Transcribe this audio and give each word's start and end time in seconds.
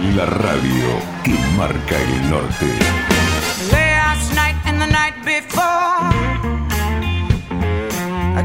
La 0.00 0.26
radio 0.26 0.88
que 1.24 1.34
marca 1.56 1.96
el 1.96 2.30
norte. 2.30 2.66
Last 3.72 4.34
night 4.34 4.56
and 4.64 4.80
the 4.80 4.86
night 4.86 5.14
before, 5.24 6.12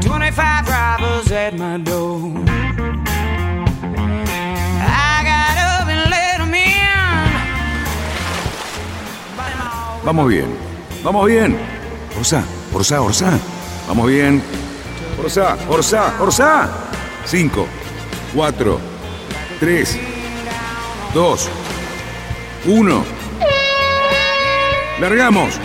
25 0.00 0.68
robbers 0.68 1.30
at 1.32 1.54
my 1.56 1.78
door. 1.78 2.44
Vamos 10.04 10.28
bien, 10.28 10.46
vamos 11.02 11.26
bien. 11.26 11.56
Orsa, 12.18 12.44
Orsa, 12.74 13.00
Orsa. 13.00 13.38
Vamos 13.88 14.06
bien. 14.08 14.42
Orsa, 15.18 15.56
Orsa, 15.68 16.14
Orsa. 16.20 16.68
Cinco, 17.24 17.66
cuatro, 18.34 18.78
tres, 19.58 19.98
dos, 21.14 21.48
uno. 22.66 23.04
¡Largamos! 25.00 25.60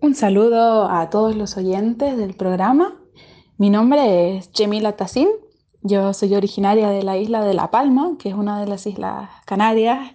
Un 0.00 0.14
saludo 0.14 0.88
a 0.88 1.10
todos 1.10 1.36
los 1.36 1.58
oyentes 1.58 2.16
del 2.16 2.32
programa. 2.32 2.96
Mi 3.58 3.68
nombre 3.68 4.38
es 4.38 4.50
Jemila 4.54 4.96
Tassin. 4.96 5.28
Yo 5.82 6.14
soy 6.14 6.34
originaria 6.34 6.88
de 6.88 7.02
la 7.02 7.18
isla 7.18 7.44
de 7.44 7.52
La 7.52 7.70
Palma, 7.70 8.12
que 8.18 8.30
es 8.30 8.34
una 8.34 8.58
de 8.58 8.66
las 8.66 8.86
islas 8.86 9.28
canarias 9.44 10.14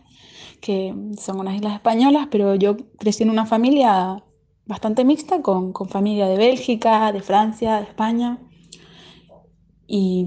que 0.59 0.95
son 1.19 1.39
unas 1.39 1.53
islas 1.53 1.75
españolas, 1.75 2.29
pero 2.31 2.55
yo 2.55 2.77
crecí 2.97 3.21
en 3.21 3.29
una 3.29 3.45
familia 3.45 4.23
bastante 4.65 5.05
mixta, 5.05 5.43
con, 5.43 5.71
con 5.71 5.87
familia 5.87 6.25
de 6.25 6.37
Bélgica, 6.37 7.11
de 7.11 7.21
Francia, 7.21 7.75
de 7.75 7.83
España. 7.83 8.39
Y 9.87 10.25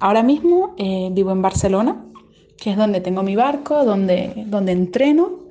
ahora 0.00 0.22
mismo 0.22 0.74
eh, 0.78 1.10
vivo 1.12 1.32
en 1.32 1.42
Barcelona, 1.42 2.04
que 2.56 2.70
es 2.70 2.76
donde 2.76 3.00
tengo 3.00 3.22
mi 3.22 3.36
barco, 3.36 3.84
donde, 3.84 4.44
donde 4.46 4.72
entreno 4.72 5.46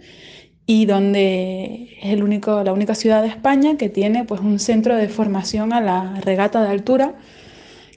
y 0.66 0.86
donde 0.86 1.98
es 2.02 2.12
el 2.12 2.24
único, 2.24 2.64
la 2.64 2.74
única 2.74 2.96
ciudad 2.96 3.22
de 3.22 3.28
España 3.28 3.78
que 3.78 3.90
tiene 3.90 4.26
pues, 4.26 4.42
un 4.42 4.60
centro 4.60 4.96
de 4.96 5.08
formación 5.08 5.74
a 5.74 5.82
la 5.82 6.20
regata 6.22 6.64
de 6.64 6.70
altura 6.70 7.16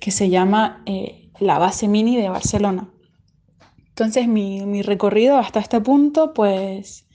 que 0.01 0.11
se 0.11 0.29
llama 0.29 0.83
eh, 0.87 1.31
la 1.41 1.59
Base 1.59 1.89
Mini 1.89 2.17
de 2.17 2.29
Barcelona. 2.29 2.91
Entonces 3.89 4.29
mi, 4.29 4.83
recorrido 4.83 5.39
hasta 5.39 5.59
este 5.59 5.81
punto 5.81 6.33
pues 6.33 7.07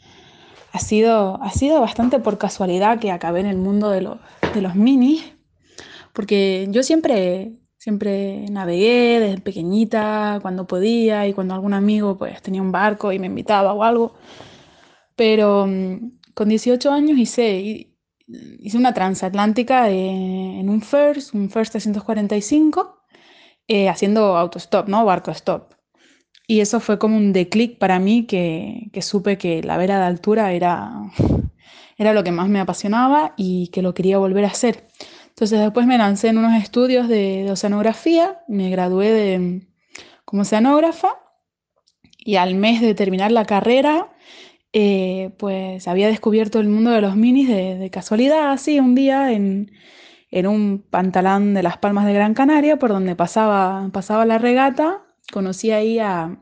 ha 0.73 0.79
sido, 0.79 1.41
ha 1.41 1.51
sido 1.51 1.79
bastante 1.79 2.19
por 2.19 2.37
casualidad 2.37 2.99
que 2.99 3.11
acabé 3.11 3.39
en 3.39 3.45
el 3.45 3.57
mundo 3.57 3.89
de 3.89 4.01
los, 4.01 4.17
de 4.53 4.61
los 4.61 4.75
minis, 4.75 5.23
porque 6.11 6.67
yo 6.71 6.83
siempre, 6.83 7.53
siempre 7.83 8.45
navegué 8.49 9.19
desde 9.19 9.41
pequeñita, 9.41 10.39
cuando 10.41 10.65
podía 10.65 11.27
y 11.27 11.33
cuando 11.33 11.53
algún 11.53 11.73
amigo 11.73 12.17
pues 12.17 12.41
tenía 12.41 12.61
un 12.61 12.71
barco 12.71 13.11
y 13.11 13.19
me 13.19 13.27
invitaba 13.27 13.73
o 13.73 13.83
algo, 13.83 14.15
pero 15.17 15.67
mm, 15.67 16.19
con 16.33 16.47
18 16.49 16.91
años 16.91 17.17
hice, 17.17 17.91
hice 18.59 18.77
una 18.77 18.93
transatlántica 18.93 19.89
en 19.89 20.69
un 20.69 20.81
First, 20.81 21.35
un 21.35 21.49
First 21.49 21.73
345, 21.73 23.01
eh, 23.67 23.89
haciendo 23.89 24.37
autostop, 24.37 24.87
¿no? 24.87 25.03
Barco 25.05 25.31
stop. 25.31 25.73
Y 26.47 26.61
eso 26.61 26.79
fue 26.79 26.99
como 26.99 27.17
un 27.17 27.33
declic 27.33 27.79
para 27.79 27.99
mí 27.99 28.25
que, 28.25 28.89
supe 29.01 29.37
que 29.37 29.61
la 29.61 29.77
vera 29.77 29.99
de 29.99 30.05
altura 30.05 30.53
era, 30.53 30.91
era 31.97 32.13
lo 32.13 32.23
que 32.23 32.31
más 32.31 32.47
me 32.47 32.61
apasionaba 32.61 33.33
y 33.37 33.67
que 33.69 33.81
lo 33.81 33.93
quería 33.93 34.17
volver 34.19 34.45
a 34.45 34.49
hacer. 34.49 34.87
Entonces 35.43 35.59
después 35.59 35.85
me 35.85 35.97
lancé 35.97 36.29
en 36.29 36.37
unos 36.37 36.53
estudios 36.53 37.09
de, 37.09 37.45
oceanografía, 37.51 38.39
me 38.47 38.69
gradué 38.69 39.11
de, 39.11 39.67
como 40.23 40.43
oceanógrafa 40.43 41.19
y 42.17 42.37
al 42.37 42.55
mes 42.55 42.79
de 42.79 42.95
terminar 42.95 43.29
la 43.33 43.43
carrera, 43.43 44.07
eh, 44.71 45.31
pues 45.37 45.85
había 45.89 46.07
descubierto 46.07 46.61
el 46.61 46.69
mundo 46.69 46.91
de 46.91 47.01
los 47.01 47.17
minis 47.17 47.49
de, 47.49 47.89
casualidad, 47.91 48.53
así 48.53 48.79
un 48.79 48.95
día 48.95 49.33
en, 49.33 49.73
en, 50.31 50.47
un 50.47 50.79
pantalón 50.89 51.53
de 51.53 51.63
las 51.63 51.77
Palmas 51.77 52.05
de 52.05 52.13
Gran 52.13 52.33
Canaria, 52.33 52.79
por 52.79 52.91
donde 52.91 53.17
pasaba, 53.17 53.89
pasaba 53.91 54.25
la 54.25 54.37
regata 54.37 55.01
conocí 55.29 55.71
ahí 55.71 55.99
a, 55.99 56.37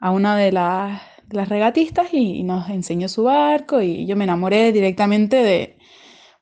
una 0.00 0.36
de 0.36 0.52
las, 0.52 1.02
regatistas 1.28 2.14
y, 2.14 2.44
nos 2.44 2.70
enseñó 2.70 3.08
su 3.08 3.24
barco 3.24 3.82
y 3.82 4.06
yo 4.06 4.14
me 4.14 4.22
enamoré 4.22 4.70
directamente 4.70 5.42
de, 5.42 5.77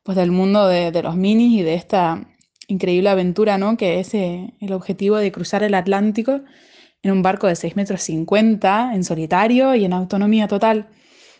pues, 0.07 0.17
del 0.17 0.31
mundo 0.31 0.69
de, 0.69 1.03
los 1.03 1.17
minis 1.17 1.61
y 1.61 1.63
de 1.63 1.75
esta 1.75 2.29
increíble 2.69 3.11
aventura, 3.11 3.59
¿no? 3.59 3.77
Que 3.77 4.01
es 4.01 4.15
eh, 4.15 4.55
el 4.61 4.73
objetivo 4.73 5.17
de 5.17 5.33
cruzar 5.33 5.65
el 5.65 5.75
Atlántico 5.75 6.43
en 7.03 7.11
un 7.11 7.23
barco 7.23 7.49
de 7.49 7.57
6 7.57 7.75
metros 7.77 8.03
50, 8.03 8.93
en 8.95 9.05
solitario 9.05 9.75
y 9.75 9.85
en 9.85 9.93
autonomía 9.93 10.47
total. 10.47 10.89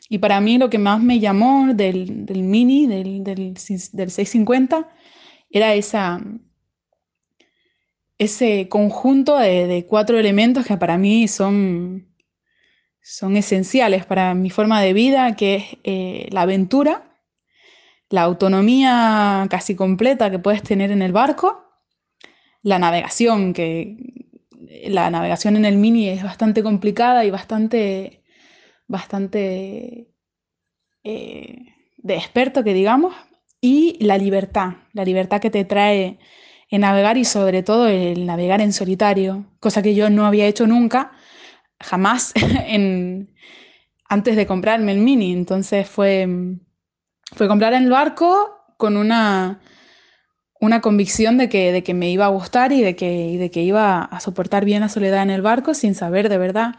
Y 0.09 0.19
para 0.19 0.41
mí 0.41 0.59
lo 0.59 0.69
que 0.69 0.79
más 0.79 1.01
me 1.01 1.21
llamó 1.21 1.73
del, 1.75 2.27
mini, 2.29 2.87
del, 2.89 3.25
del, 3.25 3.55
del 3.55 4.11
650, 4.11 4.89
era 5.51 5.75
esa, 5.75 6.21
ese 8.19 8.69
conjunto 8.69 9.39
de, 9.39 9.87
cuatro 9.89 10.19
elementos 10.19 10.67
que 10.67 10.77
para 10.77 10.99
mí 10.99 11.29
son, 11.29 12.09
son 13.01 13.37
esenciales 13.37 14.05
para 14.07 14.35
mi 14.35 14.51
forma 14.51 14.81
de 14.83 14.93
vida, 14.93 15.37
que 15.37 15.55
es 15.55 15.65
eh, 15.85 16.29
la 16.31 16.43
aventura, 16.43 17.16
la 18.11 18.23
autonomía 18.23 19.47
casi 19.51 19.75
completa 19.75 20.31
que 20.31 20.39
puedes 20.39 20.63
tener 20.63 20.91
en 20.91 21.03
el 21.03 21.13
barco, 21.13 21.65
la 22.63 22.79
navegación, 22.79 23.53
que 23.53 23.97
la 24.89 25.11
navegación 25.11 25.57
en 25.57 25.65
el 25.65 25.77
mini 25.77 26.09
es 26.09 26.23
bastante 26.23 26.63
complicada 26.63 27.25
y 27.25 27.31
bastante, 27.31 28.23
bastante 28.87 30.09
eh, 31.05 31.59
de 31.97 32.15
experto, 32.15 32.65
que 32.65 32.75
digamos, 32.75 33.15
y 33.61 33.97
la 34.05 34.19
libertad, 34.19 34.75
la 34.93 35.05
libertad 35.05 35.41
que 35.41 35.51
te 35.51 35.65
trae 35.65 36.19
en 36.71 36.81
navegar 36.81 37.17
y 37.17 37.25
sobre 37.25 37.63
todo 37.63 37.89
el 37.89 38.27
navegar 38.27 38.61
en 38.61 38.73
solitario, 38.73 39.47
cosa 39.61 39.83
que 39.83 39.95
yo 39.95 40.11
no 40.11 40.27
había 40.27 40.47
hecho 40.47 40.67
nunca, 40.67 41.13
jamás, 41.81 42.33
en, 42.67 43.35
antes 44.09 44.37
de 44.37 44.47
comprarme 44.47 44.93
el 44.93 44.99
mini. 44.99 45.33
Entonces 45.33 45.89
fue, 45.89 46.29
fue 47.35 47.49
comprar 47.49 47.75
el 47.75 47.91
barco 47.91 48.57
con 48.77 48.97
una, 48.97 49.61
una 50.61 50.81
convicción 50.81 51.39
de 51.39 51.49
que, 51.49 51.73
de 51.73 51.83
que 51.83 51.95
me 51.95 52.11
iba 52.11 52.27
a 52.27 52.29
gustar 52.29 52.73
y 52.73 52.83
de 52.83 52.97
que, 52.97 53.37
de 53.39 53.51
que 53.51 53.63
iba 53.63 54.03
a 54.03 54.21
soportar 54.21 54.65
bien 54.65 54.81
la 54.81 54.89
soledad 54.89 55.23
en 55.23 55.31
el 55.31 55.43
barco 55.43 55.75
sin 55.75 55.95
saber 55.95 56.29
de 56.29 56.39
verdad 56.39 56.77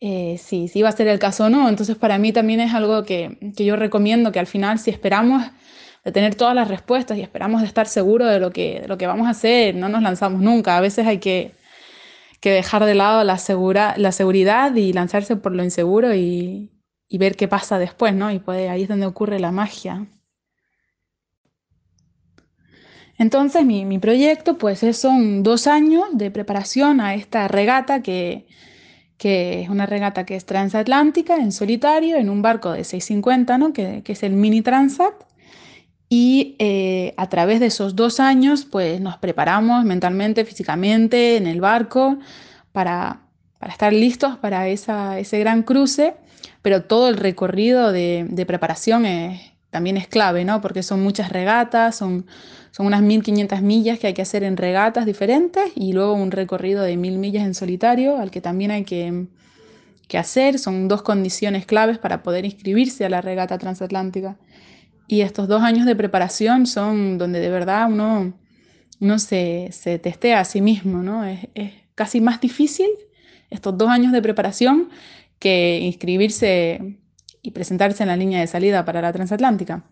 eh, 0.00 0.38
si, 0.38 0.68
si, 0.68 0.80
iba 0.80 0.88
a 0.88 0.92
ser 0.92 1.08
el 1.08 1.18
caso 1.18 1.46
o 1.46 1.50
no. 1.50 1.68
Entonces 1.68 1.96
para 1.96 2.18
mí 2.18 2.32
también 2.32 2.60
es 2.60 2.74
algo 2.74 3.04
que, 3.04 3.52
que 3.56 3.64
yo 3.64 3.76
recomiendo 3.76 4.32
que 4.32 4.38
al 4.38 4.46
final 4.46 4.78
si 4.78 4.90
esperamos 4.90 5.42
de 6.04 6.12
tener 6.12 6.34
todas 6.34 6.54
las 6.54 6.68
respuestas 6.68 7.18
y 7.18 7.22
esperamos 7.22 7.60
de 7.60 7.66
estar 7.66 7.86
seguros 7.86 8.30
de 8.30 8.40
lo 8.40 8.50
que, 8.50 8.84
lo 8.86 8.98
que 8.98 9.06
vamos 9.06 9.26
a 9.26 9.30
hacer, 9.30 9.74
no 9.74 9.88
nos 9.88 10.02
lanzamos 10.02 10.40
nunca. 10.40 10.76
A 10.76 10.80
veces 10.80 11.06
hay 11.06 11.18
que, 11.18 11.54
dejar 12.42 12.84
de 12.84 12.94
lado 12.94 13.24
la, 13.24 13.36
segura, 13.38 13.94
la 13.98 14.12
seguridad 14.12 14.74
y 14.74 14.92
lanzarse 14.92 15.36
por 15.36 15.54
lo 15.54 15.64
inseguro 15.64 16.14
y, 16.14 16.70
ver 17.16 17.36
qué 17.36 17.48
pasa 17.48 17.78
después, 17.78 18.12
¿no? 18.14 18.30
Y 18.30 18.38
puede, 18.38 18.68
ahí 18.68 18.82
es 18.82 18.88
donde 18.88 19.06
ocurre 19.06 19.40
la 19.40 19.52
magia. 19.52 20.06
Entonces 23.16 23.64
mi, 23.64 23.84
mi, 23.84 23.98
proyecto 23.98 24.58
pues 24.58 24.80
son 24.96 25.42
dos 25.42 25.66
años 25.66 26.04
de 26.12 26.30
preparación 26.30 27.00
a 27.00 27.14
esta 27.14 27.48
regata 27.48 28.02
que, 28.02 28.46
es 29.18 29.68
una 29.68 29.86
regata 29.86 30.24
que 30.24 30.36
es 30.36 30.44
transatlántica 30.44 31.36
en 31.36 31.50
solitario 31.50 32.16
en 32.16 32.28
un 32.28 32.42
barco 32.42 32.72
de 32.72 32.84
650, 32.84 33.58
¿no? 33.58 33.72
que, 33.72 34.02
que 34.04 34.12
es 34.12 34.22
el 34.22 34.34
Mini 34.34 34.62
Transat. 34.62 35.14
Y 36.08 36.56
eh, 36.58 37.12
a 37.18 37.28
través 37.28 37.60
de 37.60 37.66
esos 37.66 37.94
dos 37.94 38.18
años, 38.18 38.64
pues 38.64 39.00
nos 39.00 39.18
preparamos 39.18 39.84
mentalmente, 39.84 40.44
físicamente, 40.44 41.36
en 41.36 41.46
el 41.46 41.60
barco, 41.60 42.18
para, 42.72 43.20
estar 43.68 43.92
listos 43.92 44.38
para 44.38 44.68
ese 44.68 45.38
gran 45.38 45.62
cruce, 45.62 46.14
pero 46.62 46.82
todo 46.84 47.08
el 47.08 47.16
recorrido 47.16 47.92
de, 47.92 48.44
preparación 48.46 49.04
también 49.70 49.96
es 49.96 50.08
clave, 50.08 50.44
¿no? 50.44 50.60
Porque 50.60 50.82
son 50.82 51.02
muchas 51.02 51.30
regatas, 51.30 51.96
son, 51.96 52.26
son 52.70 52.86
unas 52.86 53.02
1500 53.02 53.62
millas 53.62 53.98
que 53.98 54.08
hay 54.08 54.14
que 54.14 54.22
hacer 54.22 54.42
en 54.42 54.56
regatas 54.56 55.06
diferentes 55.06 55.64
y 55.74 55.92
luego 55.92 56.14
un 56.14 56.30
recorrido 56.30 56.82
de 56.82 56.96
1000 56.96 57.18
millas 57.18 57.44
en 57.44 57.54
solitario, 57.54 58.18
al 58.18 58.30
que 58.30 58.40
también 58.40 58.70
hay 58.70 58.84
que, 58.84 59.26
que 60.08 60.18
hacer. 60.18 60.58
Son 60.58 60.88
dos 60.88 61.02
condiciones 61.02 61.66
claves 61.66 61.98
para 61.98 62.22
poder 62.22 62.44
inscribirse 62.44 63.04
a 63.04 63.10
la 63.10 63.20
regata 63.20 63.58
transatlántica. 63.58 64.36
Y 65.06 65.22
estos 65.22 65.48
dos 65.48 65.62
años 65.62 65.86
de 65.86 65.96
preparación 65.96 66.66
son 66.66 67.18
donde 67.18 67.40
de 67.40 67.48
verdad 67.48 67.88
uno, 67.90 68.34
uno 69.00 69.18
se, 69.18 69.68
se 69.72 69.98
testea 69.98 70.40
a 70.40 70.44
sí 70.44 70.60
mismo, 70.60 71.02
¿no? 71.02 71.24
Es, 71.24 71.48
es 71.54 71.72
casi 71.94 72.20
más 72.20 72.40
difícil 72.40 72.88
estos 73.50 73.76
dos 73.78 73.88
años 73.88 74.12
de 74.12 74.22
preparación 74.22 74.90
que 75.38 75.78
inscribirse 75.80 76.98
y 77.42 77.50
presentarse 77.52 78.02
en 78.02 78.08
la 78.08 78.16
línea 78.16 78.40
de 78.40 78.46
salida 78.46 78.84
para 78.84 79.00
la 79.00 79.12
transatlántica. 79.12 79.84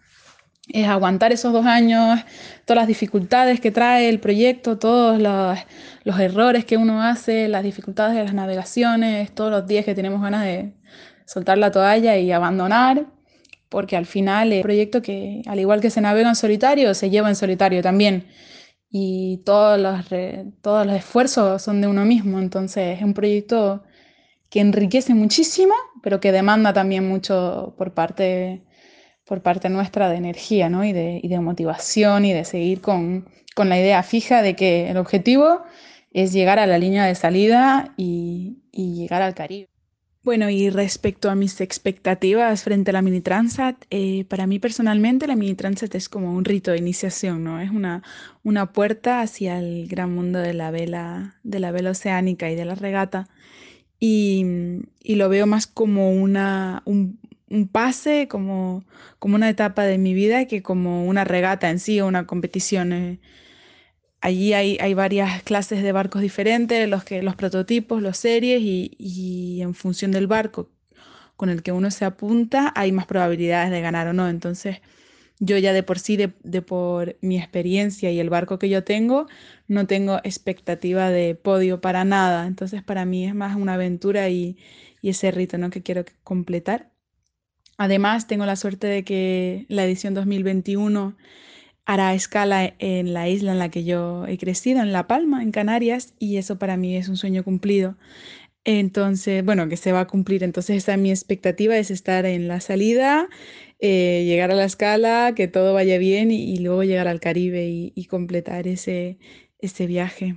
Es 0.69 0.89
aguantar 0.89 1.33
esos 1.33 1.53
dos 1.53 1.65
años, 1.65 2.21
todas 2.65 2.83
las 2.83 2.89
dificultades 2.89 3.61
que 3.61 3.71
trae 3.71 4.09
el 4.09 4.19
proyecto, 4.19 4.79
todos 4.79 5.21
los, 5.21 6.19
errores 6.19 6.65
que 6.65 6.77
uno 6.77 7.03
hace, 7.03 7.47
las 7.47 7.63
dificultades 7.63 8.17
de 8.17 8.25
las 8.25 8.35
navegaciones, 8.35 9.33
todos 9.33 9.51
los 9.51 9.67
días 9.67 9.85
que 9.85 9.95
tenemos 9.95 10.21
ganas 10.21 10.45
de 10.45 10.75
soltar 11.25 11.59
la 11.59 11.71
toalla 11.71 12.17
y 12.17 12.33
abandonar, 12.33 13.07
porque 13.69 13.97
al 13.97 14.07
final 14.07 14.53
es 14.53 14.59
un 14.59 14.63
proyecto 14.63 15.03
que, 15.03 15.43
al 15.47 15.61
igual 15.61 15.81
que 15.81 15.91
se 15.91 16.01
navega 16.01 16.29
en 16.29 16.37
solitario, 16.37 16.95
se 16.95 17.11
lleva 17.11 17.29
en 17.29 17.37
solitario 17.37 17.81
también. 17.83 18.27
Y 18.91 19.43
todos 19.45 19.79
los, 19.81 20.05
todos 20.63 20.87
los 20.87 20.97
esfuerzos 20.97 21.63
son 21.63 21.81
de 21.81 21.87
uno 21.87 22.05
mismo, 22.05 22.39
entonces 22.41 22.99
es 22.99 23.05
un 23.05 23.15
proyecto 23.15 23.85
que 24.51 24.61
enriquece 24.61 25.15
muchísimo, 25.15 25.75
pero 26.03 26.21
que 26.21 26.33
demanda 26.33 26.73
también 26.73 27.09
mucho 27.09 27.75
por 27.77 27.95
parte, 27.95 28.63
por 29.25 29.43
parte 29.43 29.69
nuestra 29.69 30.09
de 30.09 30.17
energía 30.17 30.69
¿no? 30.69 30.85
y, 30.85 30.93
de, 30.93 31.21
y 31.23 31.29
de 31.29 31.41
motivación 31.41 32.25
y 32.25 32.33
de 32.33 32.45
seguir 32.45 32.81
con, 32.81 33.29
con, 33.55 33.69
la 33.69 33.79
idea 33.79 34.03
fija 34.03 34.43
de 34.43 34.55
que 34.55 34.91
el 34.91 34.97
objetivo 34.97 35.63
es 36.13 36.33
llegar 36.33 36.59
a 36.59 36.67
la 36.67 36.79
línea 36.79 37.05
de 37.05 37.15
salida 37.15 37.93
y, 37.97 38.59
y 38.73 38.95
llegar 38.95 39.23
al 39.23 39.35
Caribe. 39.35 39.69
Bueno, 40.23 40.51
y 40.51 40.71
respecto 40.71 41.31
a 41.31 41.37
mis 41.37 41.61
expectativas 41.61 42.65
frente 42.65 42.91
a 42.91 42.95
la 42.95 43.03
Mini 43.03 43.21
Transat, 43.21 43.77
eh, 43.91 44.25
para 44.25 44.49
mí 44.49 44.59
personalmente 44.59 45.29
la 45.29 45.37
Mini 45.37 45.55
Transat 45.55 45.95
es 45.95 46.09
como 46.09 46.33
un 46.33 46.45
rito 46.45 46.73
de 46.73 46.79
iniciación, 46.79 47.45
¿no? 47.45 47.61
Es 47.61 47.71
una, 47.71 48.03
una 48.43 48.73
puerta 48.73 49.21
hacia 49.21 49.61
el 49.61 49.87
gran 49.87 50.13
mundo 50.13 50.41
de 50.41 50.53
la 50.53 50.73
vela, 50.73 51.37
de 51.45 51.61
la 51.61 51.71
vela 51.71 51.93
oceánica 51.93 52.51
y 52.51 52.57
de 52.57 52.65
la 52.65 52.75
regata 52.75 53.29
y, 53.99 54.45
y 55.03 55.15
lo 55.17 55.29
veo 55.29 55.47
más 55.47 55.67
como 55.67 56.13
una, 56.13 56.83
un, 56.85 57.19
un 57.49 57.69
pase, 57.69 58.29
como, 58.29 58.85
como 59.19 59.37
una 59.37 59.49
etapa 59.49 59.85
de 59.85 59.99
mi 59.99 60.15
vida 60.15 60.47
que 60.47 60.63
como 60.63 61.07
una 61.07 61.25
regata 61.25 61.71
en 61.71 61.79
sí 61.79 62.01
o 62.01 62.07
una 62.07 62.27
competición. 62.27 62.93
Eh. 62.93 63.21
Allí 64.21 64.53
hay, 64.55 64.79
hay, 64.81 64.95
varias 64.95 65.43
clases 65.43 65.83
de 65.83 65.93
barcos 65.93 66.23
diferentes, 66.23 66.89
los, 66.89 67.05
que, 67.05 67.23
los 67.23 67.37
prototipos, 67.37 68.03
los 68.03 68.17
series 68.19 68.61
y, 68.63 68.93
y, 68.99 69.63
en 69.63 69.75
función 69.75 70.11
del 70.13 70.27
barco 70.27 70.71
con 71.37 71.51
el 71.51 71.63
que 71.63 71.73
uno 71.73 71.91
se 71.91 72.07
apunta 72.07 72.73
hay 72.75 72.93
más 72.93 73.07
probabilidades 73.07 73.71
de 73.71 73.81
ganar 73.81 74.09
o 74.09 74.13
no. 74.13 74.29
Entonces 74.29 74.79
yo 75.39 75.59
ya 75.59 75.73
de 75.73 75.83
por 75.83 75.99
sí, 75.99 76.17
de, 76.17 76.33
de 76.43 76.63
por 76.63 77.17
mi 77.21 77.39
experiencia 77.39 78.11
y 78.11 78.21
el 78.21 78.31
barco 78.31 78.59
que 78.59 78.69
yo 78.69 78.85
tengo, 78.85 79.27
no 79.69 79.87
tengo 79.87 80.19
expectativa 80.25 81.11
de 81.11 81.35
podio 81.35 81.81
para 81.81 82.05
nada. 82.05 82.47
Entonces 82.47 82.83
para 82.83 83.05
mí 83.05 83.27
es 83.27 83.35
más 83.35 83.57
una 83.57 83.75
aventura 83.75 84.29
y, 84.31 84.57
y 85.03 85.11
ese 85.11 85.31
rito 85.31 85.59
¿no? 85.59 85.71
que 85.71 85.83
quiero 85.83 86.05
completar. 86.25 86.91
Además, 87.79 88.27
tengo 88.27 88.47
la 88.47 88.57
suerte 88.57 88.87
de 88.87 89.05
que 89.05 89.67
la 89.69 89.85
edición 89.85 90.15
2021 90.15 91.17
hará 91.85 92.15
escala 92.15 92.75
en 92.79 93.15
la 93.15 93.29
isla 93.29 93.53
en 93.53 93.59
la 93.59 93.71
que 93.71 93.85
yo 93.85 94.27
he 94.27 94.39
crecido, 94.39 94.81
en 94.83 94.93
La 94.93 95.07
Palma, 95.07 95.43
en 95.43 95.53
Canarias, 95.53 96.15
y 96.19 96.37
eso 96.39 96.59
para 96.59 96.77
mí 96.77 96.97
es 96.97 97.09
un 97.09 97.17
sueño 97.17 97.45
cumplido. 97.45 97.97
Entonces, 98.65 99.45
bueno, 99.45 99.69
que 99.69 99.77
se 99.77 99.93
va 99.93 100.01
a 100.01 100.07
cumplir. 100.09 100.43
Entonces, 100.43 100.79
esa 100.79 100.97
mi 100.97 101.11
expectativa 101.11 101.77
es 101.79 101.91
estar 101.93 102.27
en 102.27 102.49
la 102.49 102.61
salida, 102.61 103.29
eh, 103.79 104.25
llegar 104.27 104.51
a 104.51 104.55
la 104.55 104.65
escala, 104.65 105.33
que 105.37 105.49
todo 105.49 105.75
vaya 105.75 105.99
bien 105.99 106.31
y, 106.31 106.59
luego 106.59 106.83
llegar 106.83 107.09
al 107.09 107.21
Caribe 107.21 107.67
y, 107.69 108.07
completar 108.07 108.67
ese, 108.67 109.19
este 109.59 109.87
viaje. 109.87 110.37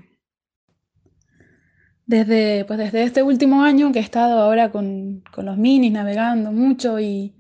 Desde, 2.06 2.66
pues 2.66 2.80
desde 2.80 3.04
este 3.04 3.24
último 3.24 3.64
año 3.64 3.92
que 3.92 4.00
he 4.00 4.02
estado 4.02 4.42
ahora 4.42 4.72
con, 4.72 5.24
con 5.32 5.46
los 5.46 5.58
minis, 5.58 5.92
navegando 5.92 6.52
mucho 6.52 7.00
y, 7.00 7.36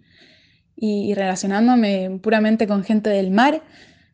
y, 0.76 1.14
relacionándome 1.16 2.20
puramente 2.22 2.68
con 2.68 2.84
gente 2.84 3.10
del 3.10 3.32
mar, 3.32 3.62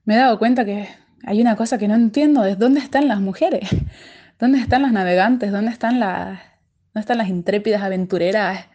me 0.06 0.16
he 0.16 0.18
dado 0.18 0.40
cuenta 0.40 0.66
que 0.66 0.88
hay 1.24 1.42
una 1.42 1.56
cosa 1.56 1.78
que 1.78 1.88
no 1.88 1.96
entiendo, 1.96 2.46
es 2.46 2.58
dónde 2.58 2.80
están 2.80 3.08
las 3.08 3.20
mujeres, 3.20 3.70
dónde 4.40 4.60
están 4.60 4.82
las 4.82 4.92
navegantes, 4.92 5.52
dónde 5.52 5.72
están 5.72 6.00
las, 6.00 6.40
dónde 6.94 7.02
están 7.02 7.18
las 7.20 7.30
intrépidas 7.30 7.84
aventureras 7.84 8.68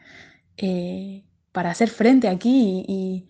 eh, 0.57 1.25
para 1.53 1.71
hacer 1.71 1.89
frente 1.91 2.29
aquí 2.29 2.85
y, 2.87 3.29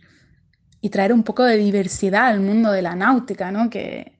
y, 0.80 0.90
traer 0.90 1.12
un 1.12 1.22
poco 1.22 1.44
de 1.44 1.56
diversidad 1.56 2.26
al 2.26 2.40
mundo 2.40 2.70
de 2.72 2.82
la 2.82 2.94
náutica, 2.94 3.50
¿no? 3.50 3.70
que, 3.70 4.18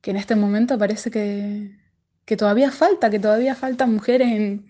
que 0.00 0.10
en 0.10 0.16
este 0.16 0.36
momento 0.36 0.78
parece 0.78 1.10
que, 1.10 1.78
que 2.24 2.36
todavía 2.36 2.70
falta, 2.70 3.10
que 3.10 3.18
todavía 3.18 3.54
faltan 3.54 3.92
mujeres 3.94 4.28
en, 4.28 4.66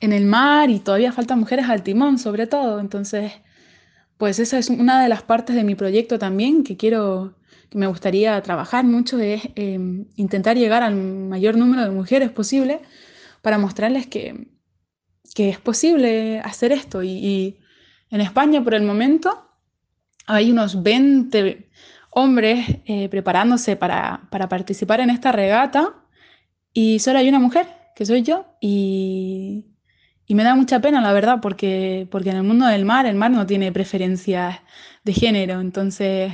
en, 0.00 0.12
el 0.12 0.26
mar 0.26 0.70
y 0.70 0.80
todavía 0.80 1.12
faltan 1.12 1.40
mujeres 1.40 1.68
al 1.68 1.82
timón, 1.82 2.18
sobre 2.18 2.46
todo. 2.46 2.80
Entonces, 2.80 3.32
pues 4.18 4.38
esa 4.38 4.58
es 4.58 4.70
una 4.70 5.02
de 5.02 5.08
las 5.08 5.22
partes 5.22 5.56
de 5.56 5.64
mi 5.64 5.74
proyecto 5.74 6.18
también 6.18 6.64
que 6.64 6.76
quiero, 6.76 7.36
que 7.70 7.78
me 7.78 7.86
gustaría 7.86 8.40
trabajar 8.42 8.84
mucho, 8.84 9.18
es 9.18 9.42
eh, 9.56 9.78
intentar 10.16 10.56
llegar 10.56 10.82
al 10.82 10.94
mayor 10.94 11.56
número 11.56 11.82
de 11.84 11.90
mujeres 11.90 12.30
posible 12.30 12.80
para 13.42 13.58
mostrarles 13.58 14.06
que, 14.06 14.48
que 15.34 15.48
es 15.50 15.58
posible 15.58 16.40
hacer 16.40 16.72
esto. 16.72 17.02
Y, 17.02 17.10
y, 17.10 17.59
en 18.10 18.20
España, 18.20 18.62
por 18.62 18.74
el 18.74 18.82
momento, 18.82 19.46
hay 20.26 20.50
unos 20.50 20.82
20 20.82 21.70
hombres 22.10 22.66
eh, 22.86 23.08
preparándose 23.08 23.76
para, 23.76 24.22
para, 24.30 24.48
participar 24.48 25.00
en 25.00 25.10
esta 25.10 25.32
regata 25.32 25.94
y 26.72 26.98
solo 26.98 27.18
hay 27.18 27.28
una 27.28 27.38
mujer, 27.38 27.66
que 27.94 28.04
soy 28.06 28.22
yo, 28.22 28.46
y, 28.60 29.66
y, 30.26 30.34
me 30.34 30.44
da 30.44 30.54
mucha 30.54 30.80
pena, 30.80 31.00
la 31.00 31.12
verdad, 31.12 31.38
porque, 31.40 32.08
porque 32.10 32.30
en 32.30 32.36
el 32.36 32.42
mundo 32.42 32.66
del 32.66 32.84
mar, 32.84 33.06
el 33.06 33.16
mar 33.16 33.30
no 33.30 33.46
tiene 33.46 33.72
preferencias 33.72 34.58
de 35.04 35.12
género, 35.12 35.60
entonces 35.60 36.32